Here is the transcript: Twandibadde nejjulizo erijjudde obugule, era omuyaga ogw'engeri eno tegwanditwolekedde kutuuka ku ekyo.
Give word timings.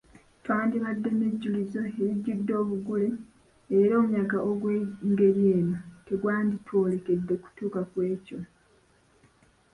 Twandibadde 0.43 1.09
nejjulizo 1.19 1.77
erijjudde 1.99 2.53
obugule, 2.61 3.09
era 3.79 3.93
omuyaga 4.01 4.39
ogw'engeri 4.49 5.43
eno 5.57 5.77
tegwanditwolekedde 6.07 7.33
kutuuka 7.43 7.81
ku 7.91 7.97
ekyo. 8.13 8.39